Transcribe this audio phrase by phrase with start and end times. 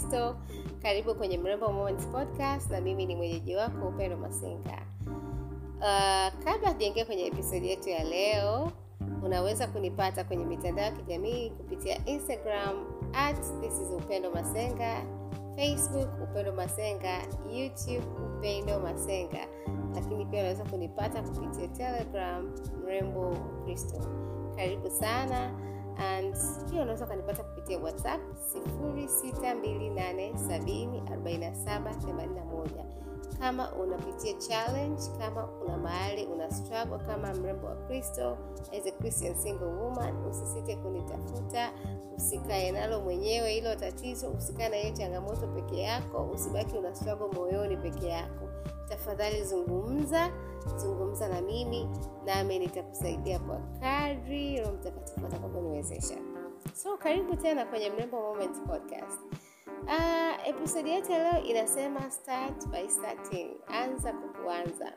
[0.00, 0.36] kristo.
[0.82, 4.82] Karibu kwenye mrembo moments podcast na mimi ni mwenyeji wako upendo masenga
[5.76, 8.72] uh, kabla hatujaingia kwenye episodi yetu ya leo
[9.24, 15.02] unaweza kunipata kwenye mitandao ya kijamii kupitia instagram at this is upendo masenga
[15.56, 17.18] facebook upendo masenga
[17.52, 18.06] youtube
[18.38, 19.46] upendo masenga
[19.94, 22.52] lakini pia unaweza kunipata kupitia telegram
[22.84, 24.00] mrembo kristo.
[24.56, 25.50] Karibu sana
[26.00, 26.34] and
[26.70, 28.20] pia unaweza ukanipata kupitia whatsapp
[31.50, 32.84] 0628704781
[33.38, 38.38] kama unapitia challenge kama una mahali una struggle kama mrembo wa kristo
[38.78, 41.72] as a christian single woman usisite kunitafuta
[42.16, 47.76] usikae nalo mwenyewe hilo tatizo usikae na hiyo changamoto peke yako usibaki una struggle moyoni
[47.76, 48.48] peke yako.
[48.88, 50.30] Tafadhali zungumza
[50.76, 51.88] zungumza na mimi
[52.26, 55.20] nami nitakusaidia kwa kadri mtakatifu
[55.80, 56.14] atakaponiwezesha
[56.74, 59.20] so karibu tena kwenye mrembo moment podcast.
[59.82, 63.50] Uh, episodi yetu ya leo inasema start by starting.
[63.66, 64.92] Anza kwa kuanza.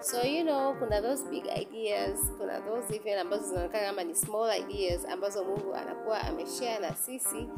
[0.00, 4.58] So you know kuna those big ideas kuna those even ambazo zinaonekana kama ni small
[4.60, 7.48] ideas ambazo mungu anakuwa ameshare na sisi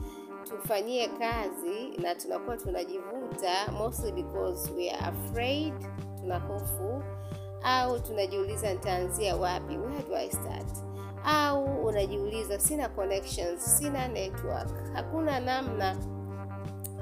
[0.44, 5.74] tufanyie kazi na tunakuwa tunajivuta mostly because we are afraid
[6.20, 7.02] tuna hofu
[7.62, 9.76] au tunajiuliza nitaanzia wapi?
[9.76, 10.68] Where do i start
[11.26, 15.96] au unajiuliza sina connections sina network hakuna namna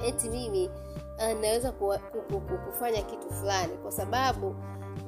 [0.07, 0.71] eti mimi
[1.19, 1.73] uh, naweza
[2.67, 3.73] kufanya kitu fulani.
[3.83, 4.57] Kwa sababu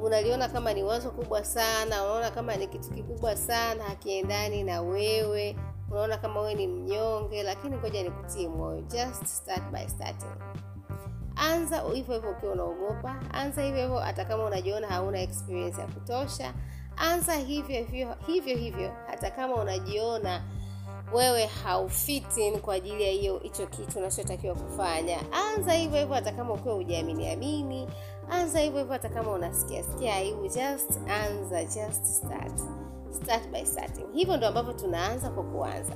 [0.03, 5.57] unaliona kama ni wazo kubwa sana unaona kama ni kitu kikubwa sana hakiendani na wewe
[5.91, 10.41] unaona kama wewe ni mnyonge lakini ngoja nikutie moyo just start by starting.
[11.37, 16.55] Anza hivyo hivyo ukiwa unaogopa anza hivyo hivyo hata kama unajiona hauna experience ya kutosha
[16.97, 18.93] anza hivyo hivyo hivyo hivyo.
[19.07, 20.43] Hata kama unajiona
[21.13, 25.19] wewe haufiti kwa ajili ya hiyo hicho kitu unachotakiwa kufanya.
[25.33, 27.89] Anza hivyo hivyo hata kama ukiwa ujiamini amini.
[28.31, 32.61] Anza hivyo hivyo hata kama unasikia sikia aibu just anza just start.
[33.23, 34.07] Start by starting.
[34.15, 35.93] Hivyo ndo ambavyo tunaanza kwa kuanza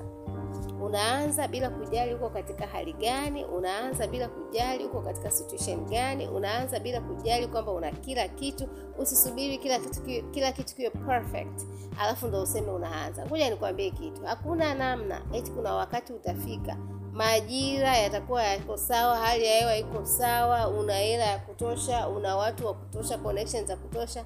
[0.83, 6.81] unaanza bila kujali uko katika hali gani unaanza bila kujali uko katika situation gani unaanza
[6.81, 8.69] bila kujali kwamba una kila kitu
[8.99, 11.67] usisubiri kila kitu kila kitu kiwe perfect
[11.99, 13.27] alafu ndo useme unaanza.
[13.27, 16.77] Ngoja nikwambie kitu hakuna namna eti kuna wakati utafika
[17.13, 22.67] majira yatakuwa yako sawa hali ya hewa iko sawa una hela ya kutosha una watu
[22.67, 24.25] wa kutosha connections za kutosha.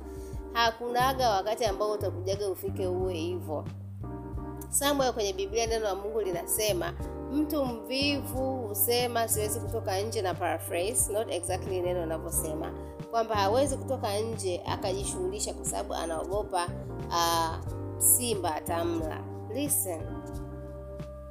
[0.53, 3.65] Hakunaga wakati ambao utakujaga ufike uwe hivyo
[4.79, 6.93] somewhere kwenye biblia neno la mungu linasema
[7.33, 12.73] mtu mvivu husema siwezi kutoka nje na paraphrase not exactly neno linavyosema
[13.11, 16.67] kwamba hawezi kutoka nje akajishughulisha kwa sababu anaogopa
[17.09, 19.21] uh, simba atamla.
[19.55, 20.01] Listen.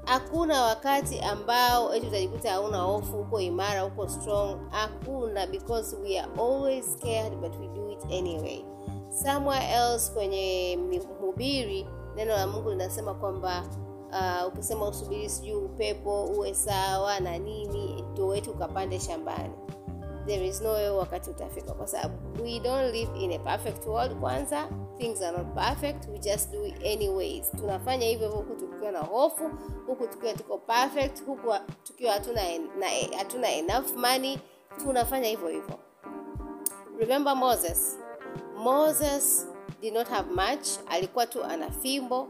[0.06, 4.60] Hakuna wakati ambao eti utajikuta hauna hofu uko imara uko strong.
[4.72, 8.66] Hakuna because we are always scared but we do it anyway.
[9.24, 10.78] Somewhere else kwenye
[11.20, 13.64] mhubiri neno la mungu linasema kwamba
[14.10, 19.54] uh, ukisema usubiri sijui upepo uwe sawa na nini tuwetu ukapande shambani.
[20.26, 24.20] There is no way wakati utafika kwa sababu we don't live in a perfect world.
[24.20, 26.08] Kwanza things are not perfect.
[26.10, 27.52] We just do it anyways.
[27.52, 29.50] Tunafanya hivyo hivyo huku tukiwa na hofu
[29.88, 31.54] huku tukiwa tuko perfect huku
[31.84, 32.42] tukiwa hatuna
[33.18, 34.40] hatuna enough money.
[34.84, 35.76] Tunafanya hivyo hivyo.
[37.00, 38.00] Remember moses.
[38.58, 39.48] Moses
[39.82, 42.28] did not have much alikuwa tu ana fimbo.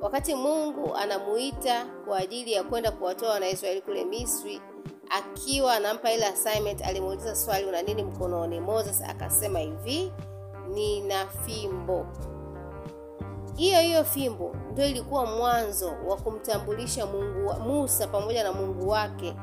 [0.00, 4.60] Wakati mungu anamuita kwa ajili ya kwenda kuwatoa wanaisraeli kule misri
[5.10, 8.60] akiwa anampa ile assignment alimuuliza swali una nini mkononi?
[8.60, 10.12] Moses akasema hivi
[10.74, 12.06] nina fimbo.
[13.56, 19.36] Hiyo hiyo fimbo ndio ilikuwa mwanzo wa kumtambulisha mungu musa pamoja na mungu wake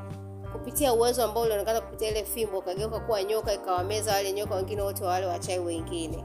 [0.52, 2.58] kupitia uwezo ambao ulionekana kupitia ile fimbo.
[2.58, 6.24] Ukageuka kuwa nyoka ikawameza wale nyoka wengine wote wale wachai wengine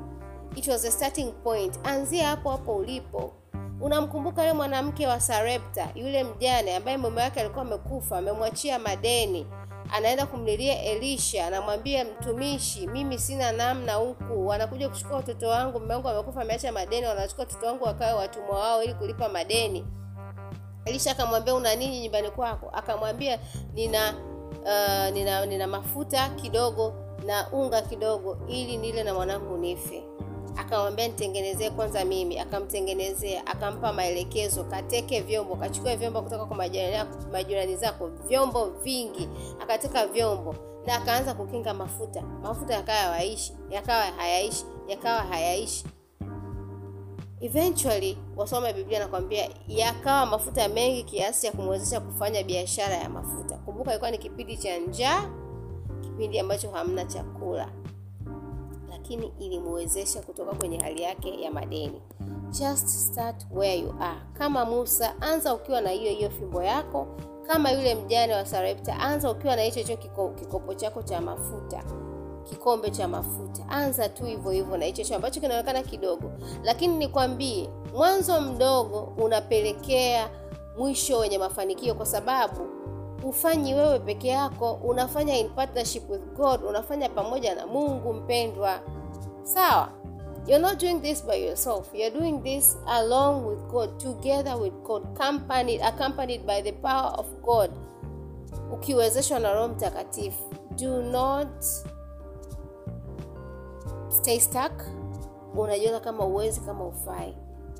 [0.55, 1.79] it was a starting point.
[1.83, 3.33] Anzia hapo hapo ulipo.
[3.81, 9.47] Unamkumbuka yule mwanamke wa sarepta yule mjane ambaye mume wake alikuwa amekufa amemwachia madeni.
[9.93, 14.47] Anaenda kumlilia elisha anamwambia mtumishi mimi sina namna huku.
[14.47, 18.83] Wanakuja kuchukua watoto wangu mume wangu amekufa ameacha madeni wanachukua watoto wangu wakawe watumwa wao
[18.83, 19.85] ili kulipa madeni.
[20.85, 22.69] Elisha akamwambia una nini nyumbani kwako?
[22.73, 23.39] Akamwambia
[23.73, 24.13] nina
[24.63, 26.93] uh, nina nina mafuta kidogo
[27.25, 30.03] na unga kidogo ili nile na mwanangu nife
[30.57, 32.39] akamwambia nitengenezee kwanza mimi.
[32.39, 36.57] Akamtengenezea akampa maelekezo kateke vyombo kachukue vyombo kutoka kwa
[37.31, 39.29] majirani, zako vyombo vingi.
[39.61, 40.55] Akateka vyombo
[40.85, 42.21] na akaanza kukinga mafuta.
[42.21, 45.85] Mafuta yakawa yawaishi yakawa hayaishi yakawa hayaishi.
[47.41, 53.57] Eventually wasoma biblia nakwambia yakawa mafuta mengi kiasi ya kumwezesha kufanya biashara ya mafuta.
[53.57, 55.29] Kumbuka ilikuwa ni kipindi cha njaa
[56.01, 57.69] kipindi ambacho hamna chakula
[59.03, 62.01] lakini ilimwezesha kutoka kwenye hali yake ya madeni.
[62.49, 64.19] Just start where you are.
[64.33, 67.07] Kama musa anza ukiwa na hiyo hiyo fimbo yako.
[67.47, 71.83] Kama yule mjane wa sarepta anza ukiwa na hicho hicho kiko, kikopo chako cha mafuta.
[72.43, 73.69] Kikombe cha mafuta.
[73.69, 76.31] Anza tu hivyo hivyo na hicho hicho ambacho kinaonekana kidogo.
[76.63, 80.29] Lakini nikwambie mwanzo mdogo unapelekea
[80.77, 82.67] mwisho wenye mafanikio kwa sababu
[83.23, 88.79] ufanyi wewe peke yako unafanya in partnership with god unafanya pamoja na mungu mpendwa.
[89.43, 89.89] Sawa?
[90.47, 91.93] You're not doing this by yourself.
[91.93, 97.25] You're doing this along with god together with god accompanied, accompanied by the power of
[97.41, 97.71] god
[98.73, 100.43] ukiwezeshwa na roho mtakatifu.
[100.75, 101.63] Do not
[104.09, 104.71] stay stuck.
[105.57, 107.37] Unajiona kama uwezi kama ufai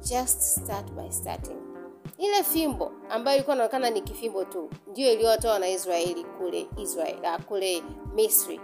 [0.09, 1.62] just start by starting
[2.23, 7.41] ile fimbo ambayo ilikuwa inaonekana ni kifimbo tu ndio iliyowatoa na israeli kule israel uh,
[7.45, 7.83] kule
[8.15, 8.61] misri.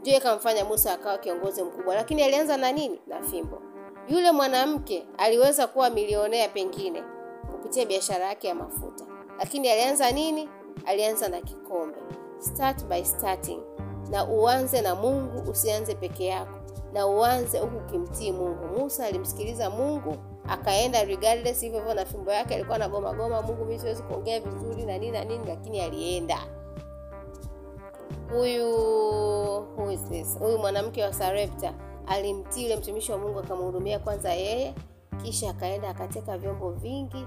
[0.00, 1.94] Ndio ikamfanya musa akawa kiongozi mkubwa.
[1.94, 3.00] Lakini alianza na nini?
[3.06, 3.62] Na fimbo.
[4.08, 7.02] Yule mwanamke aliweza kuwa milionea pengine
[7.52, 9.04] kupitia biashara yake ya mafuta.
[9.38, 10.48] Lakini alianza nini?
[10.86, 11.98] Alianza na kikombe.
[12.38, 13.60] Start by starting.
[14.10, 16.58] Na uanze na mungu usianze peke yako.
[16.92, 18.64] Na uanze huku ukimtii mungu.
[18.78, 20.16] Musa alimsikiliza mungu
[20.48, 24.84] akaenda regardless hivyo hivyo na fimbo yake alikuwa anagoma goma mungu mi siwezi kuongea vizuri
[24.86, 26.38] na nini na nini lakini alienda.
[28.32, 28.66] Huyu
[29.76, 30.38] who is this?
[30.38, 31.74] Huyu mwanamke wa sarepta
[32.06, 34.74] alimtii yule mtumishi wa mungu akamhudumia kwanza yeye
[35.22, 37.26] kisha akaenda akateka vyombo vingi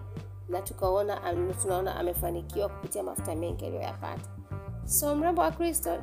[0.50, 1.21] na tukaona
[1.62, 4.29] tunaona amefanikiwa kupitia mafuta mengi aliyoyapata
[4.86, 5.51] so mrembo wa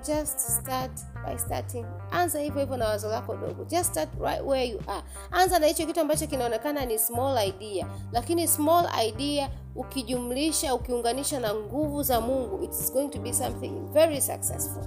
[0.07, 0.93] just start
[1.27, 1.87] by starting.
[2.11, 3.65] Anza hivyo hivyo na wazo lako dogo.
[3.65, 5.03] Just start right where you are.
[5.31, 7.87] Anza na hicho kitu ambacho kinaonekana ni small idea.
[8.13, 14.21] Lakini small idea ukijumlisha ukiunganisha na nguvu za mungu it's going to be something very
[14.21, 14.85] successful.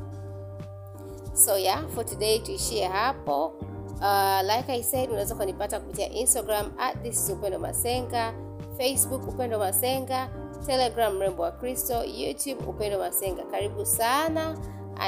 [1.33, 3.53] So yeah for today tuishie hapo.
[4.01, 8.33] Uh, like i said unaweza ukanipata kupitia instagram at this is upendo masenga
[8.77, 10.29] facebook upendo masenga
[10.65, 13.43] telegram mrembo wa kristo youtube upendo masenga.
[13.43, 14.57] Karibu sana.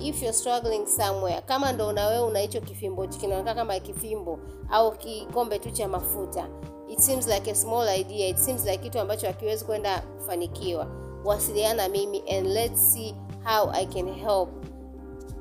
[0.00, 4.38] if you're struggling somewhere kama ndo una wewe una hicho kifimbo kinaonekana kama kifimbo
[4.70, 6.48] au kikombe tu cha mafuta
[6.88, 10.86] it seems like a small idea it seems like kitu ambacho hakiwezi kwenda kufanikiwa.
[11.24, 13.14] Wasiliana mimi and let's see
[13.44, 14.48] how i can help.